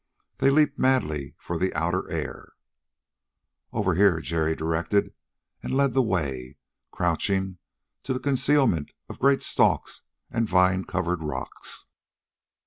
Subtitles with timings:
[0.39, 2.53] They leaped madly for the outer air.
[3.71, 5.13] "Over here," Jerry directed,
[5.61, 6.57] and led the way,
[6.89, 7.59] crouching,
[8.01, 10.01] to the concealment of great stalks
[10.31, 11.85] and vine covered rocks.